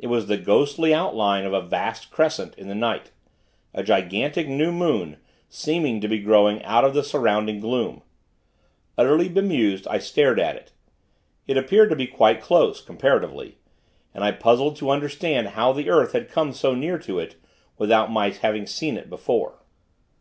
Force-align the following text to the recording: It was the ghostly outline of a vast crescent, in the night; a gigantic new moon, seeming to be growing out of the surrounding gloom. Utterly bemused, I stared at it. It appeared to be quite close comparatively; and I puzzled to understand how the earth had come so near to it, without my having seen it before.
It 0.00 0.08
was 0.08 0.26
the 0.26 0.36
ghostly 0.36 0.92
outline 0.92 1.44
of 1.44 1.52
a 1.52 1.60
vast 1.62 2.10
crescent, 2.10 2.56
in 2.56 2.66
the 2.66 2.74
night; 2.74 3.12
a 3.72 3.84
gigantic 3.84 4.48
new 4.48 4.72
moon, 4.72 5.18
seeming 5.48 6.00
to 6.00 6.08
be 6.08 6.18
growing 6.18 6.60
out 6.64 6.84
of 6.84 6.92
the 6.92 7.04
surrounding 7.04 7.60
gloom. 7.60 8.02
Utterly 8.98 9.28
bemused, 9.28 9.86
I 9.86 9.98
stared 9.98 10.40
at 10.40 10.56
it. 10.56 10.72
It 11.46 11.56
appeared 11.56 11.88
to 11.90 11.94
be 11.96 12.08
quite 12.08 12.42
close 12.42 12.80
comparatively; 12.80 13.58
and 14.12 14.24
I 14.24 14.32
puzzled 14.32 14.74
to 14.78 14.90
understand 14.90 15.50
how 15.50 15.70
the 15.72 15.88
earth 15.88 16.14
had 16.14 16.28
come 16.32 16.52
so 16.52 16.74
near 16.74 16.98
to 16.98 17.20
it, 17.20 17.36
without 17.78 18.10
my 18.10 18.30
having 18.30 18.66
seen 18.66 18.96
it 18.96 19.08
before. 19.08 19.62